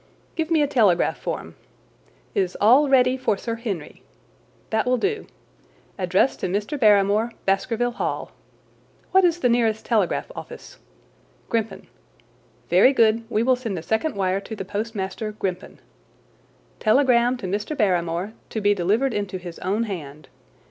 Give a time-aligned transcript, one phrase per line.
[0.35, 1.53] "Give me a telegraph form.
[2.33, 4.01] 'Is all ready for Sir Henry?'
[4.71, 5.27] That will do.
[5.95, 6.79] Address to Mr.
[6.79, 8.31] Barrymore, Baskerville Hall.
[9.11, 10.79] What is the nearest telegraph office?
[11.49, 11.85] Grimpen.
[12.67, 15.77] Very good, we will send a second wire to the postmaster, Grimpen:
[16.79, 17.77] 'Telegram to Mr.
[17.77, 20.29] Barrymore to be delivered into his own hand.